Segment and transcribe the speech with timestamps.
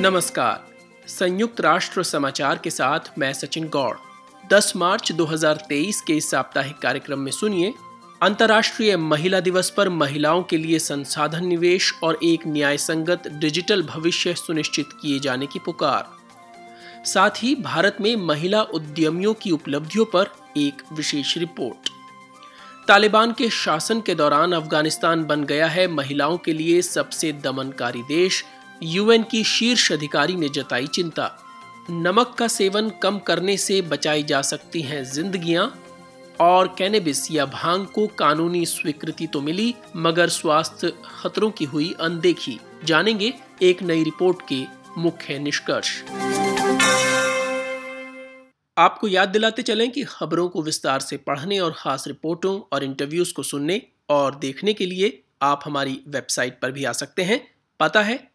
[0.00, 0.66] नमस्कार।
[1.06, 3.96] संयुक्त राष्ट्र समाचार के साथ मैं सचिन गौड़।
[4.50, 7.74] 10 मार्च 2023 के इस साप्ताहिक कार्यक्रम में सुनिए,
[8.22, 14.34] अंतर्राष्ट्रीय महिला दिवस पर महिलाओं के लिए संसाधन निवेश और एक न्याय संगत डिजिटल भविष्य
[14.34, 16.08] सुनिश्चित किए जाने की पुकार।
[17.04, 20.26] साथ ही भारत में महिला उद्यमियों की उपलब्धियों पर
[20.56, 21.90] एक विशेष रिपोर्ट।
[22.88, 28.44] तालिबान के शासन के दौरान अफ़गानिस्तान बन गया है, महिलाओं के लिए सबसे दमनकारी देश
[28.82, 31.46] यूएन की शीर्ष अधिकारी ने जताई चिंता।
[31.90, 35.84] नमक का सेवन कम करने से बचाई जा सकती हैं जिंदगियाँ,
[36.40, 42.60] और कैनेबिस या भाँग को कानूनी स्वीकृति तो मिली, मगर स्वास्थ्य खतरों की हुई अनदेखी।
[42.84, 44.64] जानेंगे एक नई रिपोर्ट के
[44.98, 46.02] मुख्य निष्कर्ष।
[48.78, 53.34] आपको याद दिलाते चलें कि खबरों को विस्तार से पढ़ने और खास रिपोर्टों और इंटरव्यूज़
[53.34, 58.02] को सुनने और देखने के लिए आप हमारी वेबसाइट पर भी आ सकते हैं। पता
[58.02, 58.29] है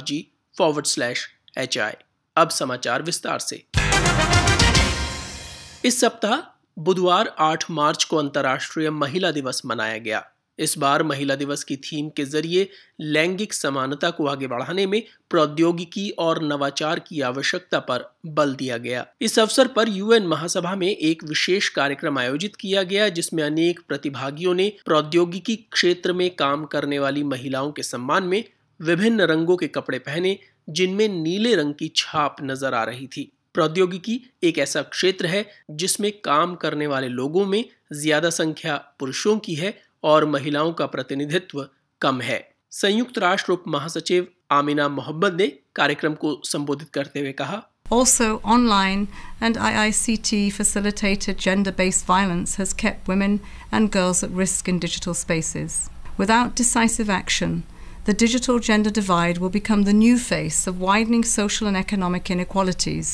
[0.00, 1.78] जी फॉरवर्ड स्लैश एच
[2.36, 3.66] अब समाचार विस्तार से।
[5.84, 10.24] इस सप्ताह बुधवार 8 मार्च को अंतर्राष्ट्रीय महिला दिवस मनाया गया।
[10.58, 12.68] इस बार महिला दिवस की थीम के ज़रिए
[13.00, 19.06] लैंगिक समानता को आगे बढ़ाने में प्रौद्योगिकी और नवाचार की आवश्यकता पर बल दिया गया।
[19.20, 24.54] इस अवसर पर यूएन महासभा में एक विशेष कार्यक्रम आयोजित किया गया, जिसमें अनेक प्रतिभागियों
[24.54, 28.42] ने प्रौद्योगिकी क्षेत्र में काम करने वाली महिलाओं के सम्मान में
[28.80, 34.20] विभिन्न रंगों के कपड़े पहने, जिनमें नीले रंग की छाप नज़र आ रही थी। प्रौद्योगिकी
[34.44, 39.76] एक ऐसा क्षेत्र है जिसमें काम करने वाले लोगों में ज़्यादा संख्या पुरुषों की है
[40.12, 41.66] और महिलाओं का प्रतिनिधित्व
[42.00, 42.38] कम है
[42.70, 45.46] संयुक्त राष्ट्र उप महासचिव आमिना मोहम्मद ने
[45.76, 49.00] कार्यक्रम को संबोधित करते हुए कहा Also, online
[49.46, 53.34] and IICT facilitated gender based violence has kept women
[53.70, 55.76] and girls at risk in digital spaces.
[56.22, 57.52] Without decisive action,
[58.06, 63.12] the digital gender divide will become the new face of widening social and economic inequalities.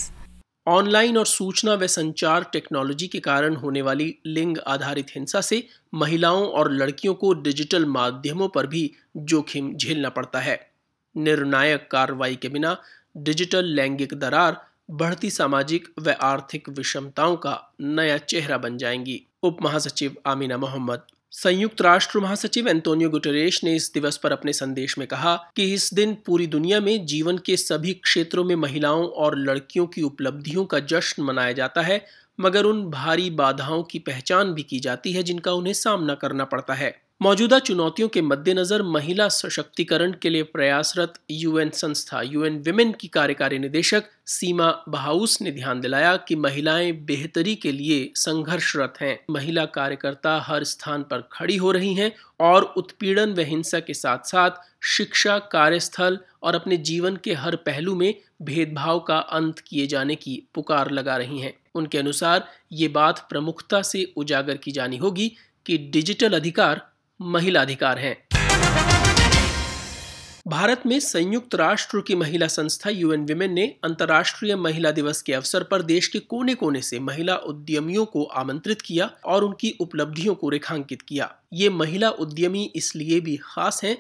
[0.67, 6.49] Online और सूचना व संचार technology के कारण होने वाली लिंग आधारित हिंसा से महिलाओं
[6.49, 10.71] और लड़कियों को डिजिटल माध्यमों पर भी जोखिम झेलना पड़ता है।
[11.17, 12.77] निर्णायक कार्रवाई के बिना
[13.17, 20.17] डिजिटल लैंगिक दरार, बढ़ती सामाजिक व आर्थिक विषमताओं का नया चेहरा बन जाएँगी। उप महासचिव
[20.27, 25.53] आमीना मोहम्मद संयुक्त राष्ट्र महासचिव एंटोनियो गुटरेश ने इस दिवस पर अपने संदेश में कहा
[25.57, 30.03] कि इस दिन पूरी दुनिया में जीवन के सभी क्षेत्रों में महिलाओं और लड़कियों की
[30.03, 32.05] उपलब्धियों का जश्न मनाया जाता है,
[32.41, 36.75] मगर उन भारी बाधाओं की पहचान भी की जाती है जिनका उन्हें सामना करना पड़ता
[36.75, 43.09] है। मौजूदा चुनौतियों के मद्देनजर महिला सशक्तिकरण के लिए प्रयासरत यूएन संस्था, यूएन विमेन की
[43.09, 49.65] कार्यकारी निदेशक सीमा बहाउस ने ध्यान दिलाया कि महिलाएँ बेहतरी के लिए संघर्षरत हैं। महिला
[49.65, 54.51] कार्यकर्ता हर स्थान पर खड़ी हो रही हैं और उत्पीड़न व हिंसा के साथ साथ
[54.83, 60.43] शिक्षा, कार्यस्थल और अपने जीवन के हर पहलू में भेदभाव का अंत किए जाने की
[60.55, 65.33] पुकार लगा रही हैं। उनके अनुसार ये बात प्रमुखता से उजागर की जानी होगी
[65.67, 66.90] कि डिजिटल अधिकार
[67.23, 68.17] महिला अधिकार हैं।
[70.49, 75.63] भारत में संयुक्त राष्ट्र की महिला संस्था यूएन विमेन ने अंतर्राष्ट्रीय महिला दिवस के अवसर
[75.63, 80.49] पर देश के कोने कोने से महिला उद्यमियों को आमंत्रित किया और उनकी उपलब्धियों को
[80.49, 83.97] रेखांकित किया। ये महिला उद्यमी इसलिए भी खास हैं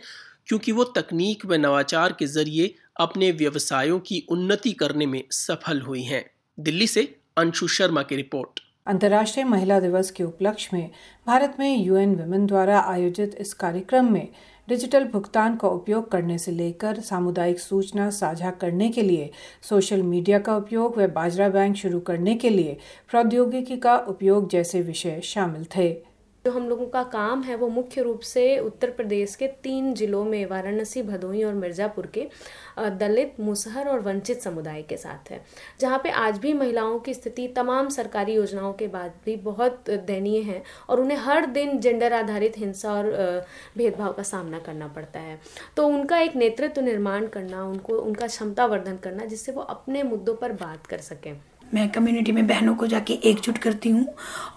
[0.46, 6.02] क्योंकि वो तकनीक व नवाचार के ज़रिए अपने व्यवसायों की उन्नति करने में सफल हुई
[6.02, 10.90] हैं। दिल्ली से अंशु शर्मा की रिपोर्ट। अंतर्राष्ट्रीय महिला दिवस के उपलक्ष्य में
[11.26, 14.28] भारत में यूएन विमेन द्वारा आयोजित इस कार्यक्रम में
[14.68, 19.30] डिजिटल भुगतान का उपयोग करने से लेकर सामुदायिक सूचना साझा करने के लिए,
[19.62, 22.78] सोशल मीडिया का उपयोग व बाजरा बैंक शुरू करने के लिए
[23.10, 26.09] प्रौद्योगिकी का उपयोग जैसे विषय शामिल थे।
[26.44, 30.24] जो हम लोगों का काम है वो मुख्य रूप से उत्तर प्रदेश के तीन जिलों
[30.24, 32.26] में, वाराणसी, भदोही और मिर्ज़ापुर के
[32.78, 35.40] दलित, मुसहर और वंचित समुदाय के साथ है।
[35.80, 40.40] जहाँ पे आज भी महिलाओं की स्थिति, तमाम सरकारी योजनाओं के बाद भी बहुत दयनीय
[40.42, 43.12] है और उन्हें हर दिन जेंडर आधारित हिंसा और
[43.76, 45.38] भेदभाव का सामना करना पड़ता है।
[45.76, 50.34] तो उनका एक नेतृत्व निर्माण करना, उनको, उनका क्षमता वर्धन करना, जिससे वो अपने मुद्दों
[50.34, 51.34] पर बात कर सकें।
[51.74, 54.06] मैं कम्युनिटी में बहनों को जाके एकजुट करती हूँ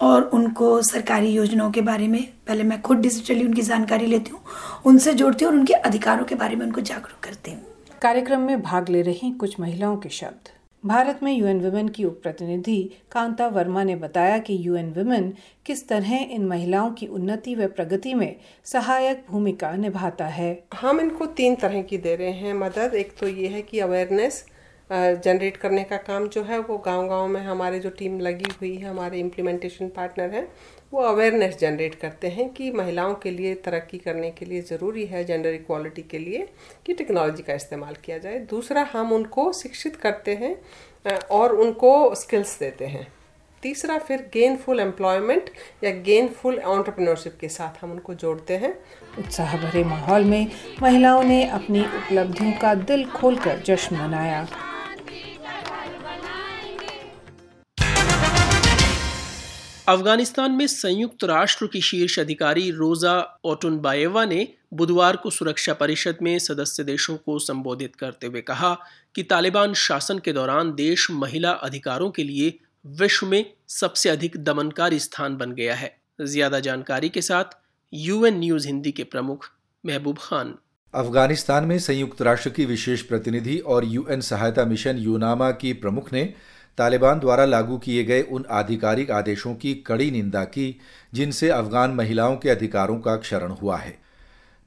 [0.02, 4.42] और उनको सरकारी योजनाओं के बारे में पहले मैं खुद डिजिटली उनकी जानकारी लेती हूँ
[4.86, 7.62] उनसे जोड़ती हूँ और उनके अधिकारों के बारे में उनको जागरूक करती हूँ।
[8.02, 10.50] कार्यक्रम में भाग ले रही कुछ महिलाओं के शब्द।
[10.84, 12.82] भारत में यूएन वुमेन की उप प्रतिनिधि
[13.12, 15.32] कांता वर्मा ने बताया कि यूएन वुमेन
[15.66, 20.52] किस तरह इन महिलाओं की उन्नति व प्रगति में सहायक भूमिका निभाता है।
[20.82, 24.46] हम इनको तीन तरह की दे रहे हैं। मदद एक तो ये है कि अवेयरनेस
[24.94, 28.90] जनरेट करने का काम जो है, वो गांव-गांव में हमारे जो टीम लगी हुई है,
[28.90, 30.48] हमारे इम्प्लीमेंटेशन पार्टनर हैं,
[30.94, 35.24] वो अवेयरनेस जनरेट करते हैं कि महिलाओं के लिए, तरक्की करने के लिए ज़रूरी है
[35.24, 36.48] जेंडर इक्वालिटी के लिए
[36.86, 40.56] कि टेक्नोलॉजी का इस्तेमाल किया जाए। दूसरा, हम उनको शिक्षित करते हैं
[41.32, 43.08] और उनको स्किल्स देते हैं।
[43.64, 45.50] तीसरा, फिर गेनफुल एम्प्लॉयमेंट
[45.84, 48.74] या गेनफुल ऑन्टरप्रिनरशिप के साथ हम उनको जोड़ते हैं।
[49.20, 50.52] उत्साह भरे माहौल में
[50.82, 54.48] महिलाओं ने अपनी उपलब्धियों का दिल खोलकर जश्न मनाया।
[59.88, 66.38] अफ़गानिस्तान में संयुक्त राष्ट्र की शीर्ष अधिकारी रोजा ओटुनबाएवा ने बुधवार को सुरक्षा परिषद में
[66.40, 68.74] सदस्य देशों को संबोधित करते हुए कहा
[69.16, 72.54] कि तालिबान शासन के दौरान देश महिला अधिकारों के लिए
[72.86, 77.58] विश्व में सबसे अधिक दमनकारी स्थान बन गया है। ज़्यादा जानकारी के साथ
[77.94, 79.50] यूएन न्यूज़ हिंदी के प्रमुख
[79.84, 80.56] महबूब खान।
[80.94, 86.34] अफ़गानिस्तान में संयुक्त राष्ट्र की विशेष प्रतिनिधि और यूएन सहायता मिशन यूनामा की प्रमुख ने
[86.78, 90.76] तालिबान द्वारा लागू किए गए उन आधिकारिक आदेशों की कड़ी निंदा की,
[91.14, 93.98] जिनसे अफगान महिलाओं के अधिकारों का क्षरण हुआ है।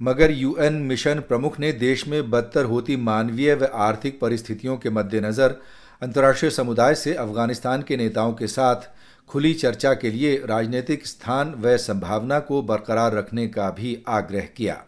[0.00, 5.56] मगर यूएन मिशन प्रमुख ने देश में बदतर होती मानवीय व आर्थिक परिस्थितियों के मद्देनज़र
[6.02, 8.88] अंतर्राष्ट्रीय समुदाय से अफ़गानिस्तान के नेताओं के साथ
[9.30, 14.84] खुली चर्चा के लिए राजनीतिक स्थान व संभावना को बरकरार रखने का भी आग्रह किया।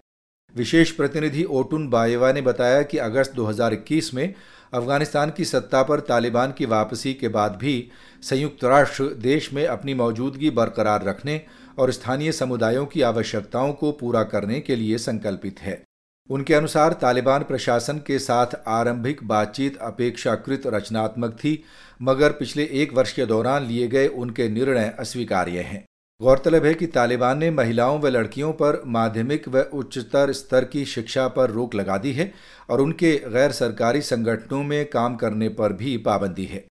[0.57, 4.35] विशेष प्रतिनिधि ओटुन बाएवा ने बताया कि अगस्त 2021 में
[4.75, 7.91] अफ़गानिस्तान की सत्ता पर तालिबान की वापसी के बाद भी
[8.23, 11.41] संयुक्त राष्ट्र देश में अपनी मौजूदगी बरकरार रखने
[11.79, 15.83] और स्थानीय समुदायों की आवश्यकताओं को पूरा करने के लिए संकल्पित है।
[16.31, 21.65] उनके अनुसार तालिबान प्रशासन के साथ आरंभिक बातचीत अपेक्षाकृत रचनात्मक थी,
[22.03, 25.88] मगर पिछले एक वर्ष के दौरान लिए गए उनके निर्णय अस्वीकार्य हैं।
[26.21, 31.27] गौरतलब है कि तालिबान ने महिलाओं व लड़कियों पर माध्यमिक व उच्चतर स्तर की शिक्षा
[31.29, 32.33] पर रोक लगा दी है
[32.71, 36.65] और उनके गैर सरकारी संगठनों में काम करने पर भी पाबंदी है।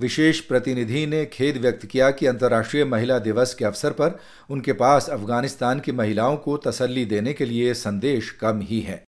[0.00, 4.18] विशेष प्रतिनिधि ने खेद व्यक्त किया कि अंतर्राष्ट्रीय महिला दिवस के अवसर पर
[4.50, 9.02] उनके पास अफ़गानिस्तान की महिलाओं को तसल्ली देने के लिए संदेश कम ही है।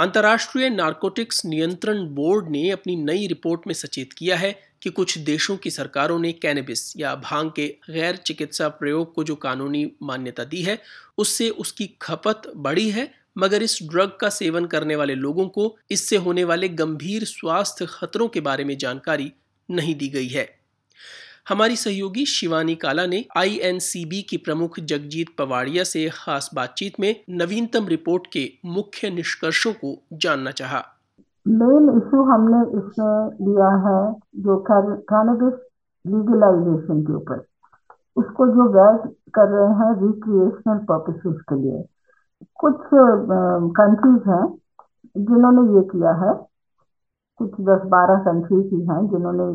[0.00, 5.56] अंतर्राष्ट्रीय नारकोटिक्स नियंत्रण बोर्ड ने अपनी नई रिपोर्ट में सचेत किया है कि कुछ देशों
[5.56, 10.62] की सरकारों ने कैनबिस या भाँग के गैर चिकित्सा प्रयोग को जो कानूनी मान्यता दी
[10.62, 10.78] है,
[11.18, 16.16] उससे उसकी खपत बढ़ी है, मगर इस ड्रग का सेवन करने वाले लोगों को इससे
[16.16, 19.32] होने वाले गंभीर स्वास्थ्य खतरों के बारे में जानकारी
[19.70, 20.60] नहीं दी गई है
[21.48, 27.88] हमारी सहयोगी शिवानी काला ने आईएनसीबी की प्रमुख जगजीत पवाड़िया से खास बातचीत में नवीनतम
[27.88, 30.99] रिपोर्ट के मुख्य निष्कर्षों को जानना चाहा।
[31.46, 34.00] मेन इशू हमने इसमें लिया है
[34.44, 35.54] जो कैनबिस
[36.04, 37.44] लीगलाइजेशन के ऊपर।
[38.16, 38.96] उसको जो गैर
[39.34, 41.82] कर रहे हैं रिक्रिएशनल पर्पसेस के लिए।
[42.60, 42.76] कुछ
[43.78, 44.46] कंट्रीज़ हैं
[45.16, 46.32] जिन्होंने ये किया है।
[47.40, 49.52] कुछ दस बारह कंट्रीज़ ही हैं जिन्होंने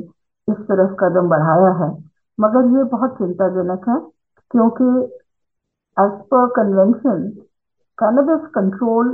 [0.47, 1.89] इस तरफ़ कदम बढ़ाया है।
[2.39, 3.99] मगर ये बहुत चिंताजनक है
[4.51, 4.87] क्योंकि
[5.97, 7.29] as per convention
[7.97, 9.11] cannabis control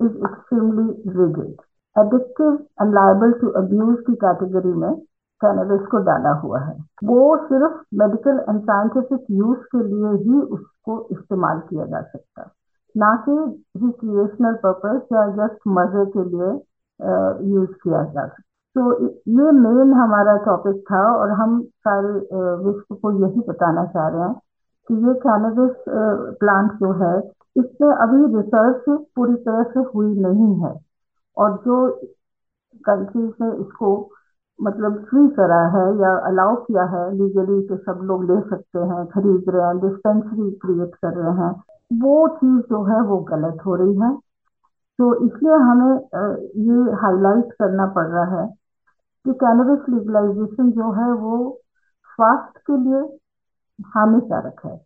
[0.00, 1.60] is extremely rigid
[1.96, 2.52] addictive
[2.82, 4.94] and liable to abuse की कैटेगरी में
[5.40, 10.98] कैनबिस को डाला हुआ है। वो सिर्फ़ मेडिकल एंड साइंटिफिक यूज़ के लिए ही उसको
[11.12, 12.50] इस्तेमाल किया जा सकता।
[12.94, 13.32] ना कि
[13.76, 16.50] रिक्रिएशनल पर्पज या जस्ट मज़े के लिए
[17.52, 22.12] यूज़ किया जा सकता तो ये मेन हमारा टॉपिक था और हम सारे
[22.64, 24.34] विश्व को यही बताना चाह रहे हैं
[24.88, 25.72] कि ये कैनबिस
[26.40, 27.16] प्लांट जो है,
[27.56, 28.84] इसमें अभी रिसर्च
[29.16, 30.72] पूरी तरह से हुई नहीं है।
[31.40, 31.76] और जो
[32.84, 33.90] कंट्रीज़ ने इसको
[34.58, 39.04] मतलब फ्री करा है या अलाउ किया है लीगली कि सब लोग ले सकते हैं,
[39.06, 41.50] खरीद रहे हैं डिस्पेंसरी क्रिएट कर रहे हैं,
[42.02, 44.14] वो चीज़ जो है वो गलत हो रही है।
[44.98, 45.94] तो इसलिए हमें
[46.66, 48.46] ये हाईलाइट करना पड़ रहा है
[49.26, 51.38] कि कैनबिस लीगलाइजेशन जो है वो
[52.08, 53.00] स्वास्थ्य के लिए
[53.96, 54.76] हानिकारक है।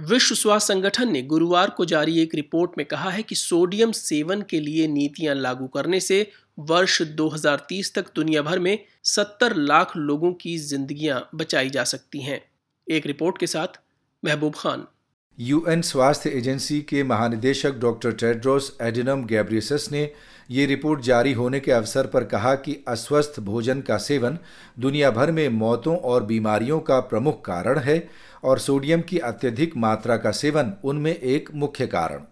[0.00, 4.42] विश्व स्वास्थ्य संगठन ने गुरुवार को जारी एक रिपोर्ट में कहा है कि सोडियम सेवन
[4.42, 10.32] के लिए नीतियाँ लागू करने से वर्ष 2030 तक दुनिया भर में 70 लाख लोगों
[10.32, 12.40] की जिंदगियाँ बचाई जा सकती हैं।
[12.86, 13.80] एक रिपोर्ट के साथ
[14.22, 14.86] महबूब खान।
[15.38, 20.10] यूएन स्वास्थ्य एजेंसी के महानिदेशक डॉक्टर टेड्रोस एडिनम गैब्रियसस ने
[20.50, 24.38] ये रिपोर्ट जारी होने के अवसर पर कहा कि अस्वस्थ भोजन का सेवन
[24.78, 27.98] दुनिया भर में मौतों और बीमारियों का प्रमुख कारण है।
[28.42, 32.22] और सोडियम की अत्यधिक मात्रा का सेवन उनमें एक मुख्य कारण।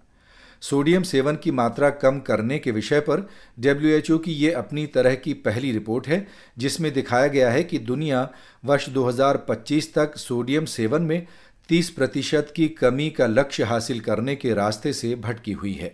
[0.62, 3.28] सोडियम सेवन की मात्रा कम करने के विषय पर
[3.60, 6.26] डब्ल्यूएचओ की ये अपनी तरह की पहली रिपोर्ट है,
[6.58, 8.28] जिसमें दिखाया गया है कि दुनिया
[8.64, 11.26] वर्ष 2025 तक सोडियम सेवन में
[11.68, 15.92] 30 प्रतिशत की कमी का लक्ष्य हासिल करने के रास्ते से भटकी हुई है।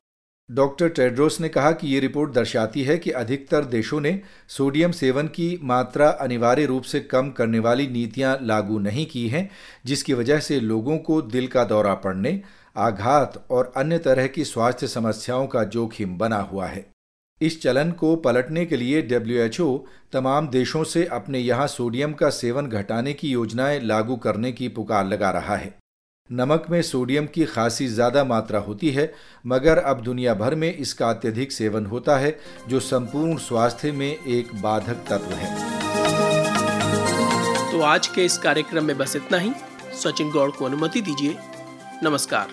[0.51, 5.27] डॉक्टर टेड्रोस ने कहा कि ये रिपोर्ट दर्शाती है कि अधिकतर देशों ने सोडियम सेवन
[5.27, 9.51] की मात्रा अनिवार्य रूप से कम करने वाली नीतियाँ लागू नहीं की हैं,
[9.87, 12.41] जिसकी वजह से लोगों को दिल का दौरा पड़ने,
[12.77, 16.87] आघात और अन्य तरह की स्वास्थ्य समस्याओं का जोखिम बना हुआ है।
[17.41, 22.67] इस चलन को पलटने के लिए डब्ल्यूएचओ तमाम देशों से अपने यहाँ सोडियम का सेवन
[22.67, 25.75] घटाने की योजनाएँ लागू करने की पुकार लगा रहा है।
[26.31, 29.15] नमक में सोडियम की खासी ज़्यादा मात्रा होती है,
[29.47, 34.49] मगर अब दुनिया भर में इसका अत्यधिक सेवन होता है, जो संपूर्ण स्वास्थ्य में एक
[34.63, 35.55] बाधक तत्व है।
[37.73, 39.53] तो आज के इस कार्यक्रम में बस इतना ही।
[40.03, 41.37] सचिन गौड़ को अनुमति दीजिए।
[42.03, 42.49] नमस्कार।